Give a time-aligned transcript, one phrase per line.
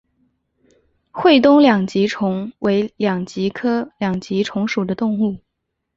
[1.11, 5.37] 会东两极虫为两极科两极虫属的动物。